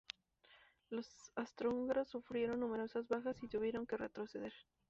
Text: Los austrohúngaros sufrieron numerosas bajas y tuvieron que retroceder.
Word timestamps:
Los 0.89 1.07
austrohúngaros 1.35 2.09
sufrieron 2.09 2.59
numerosas 2.59 3.07
bajas 3.07 3.37
y 3.43 3.47
tuvieron 3.47 3.85
que 3.85 3.97
retroceder. 3.97 4.51